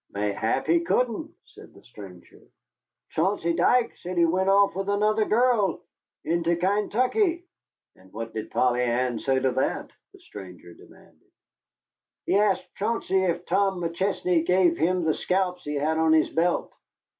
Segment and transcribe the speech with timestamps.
[0.09, 2.41] "Mayhap he couldn't," said the stranger.
[3.11, 5.83] "Chauncey Dike said he went off with another girl,
[6.23, 7.45] into Kaintuckee."
[7.95, 11.29] "And what did Polly Ann say to that?" the stranger demanded.
[12.27, 16.73] "She asked Chauncey if Tom McChesney gave him the scalps he had on his belt."